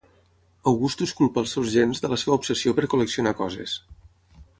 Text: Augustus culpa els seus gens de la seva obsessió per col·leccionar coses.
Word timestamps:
Augustus 0.69 1.11
culpa 1.19 1.41
els 1.43 1.53
seus 1.57 1.69
gens 1.73 2.01
de 2.05 2.11
la 2.13 2.17
seva 2.21 2.39
obsessió 2.39 2.73
per 2.79 2.87
col·leccionar 2.95 3.35
coses. 3.43 3.77